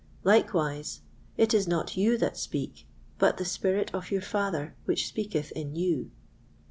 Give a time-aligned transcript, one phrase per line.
[0.23, 1.01] Likewise,
[1.37, 2.87] 'It is not you that speak,
[3.19, 6.09] but the spirit of your Father which speaketh in you.